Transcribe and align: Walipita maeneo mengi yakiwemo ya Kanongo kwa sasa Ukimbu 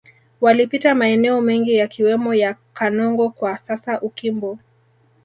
Walipita 0.41 0.95
maeneo 0.95 1.41
mengi 1.41 1.75
yakiwemo 1.75 2.33
ya 2.33 2.55
Kanongo 2.73 3.29
kwa 3.29 3.57
sasa 3.57 4.01
Ukimbu 4.01 4.59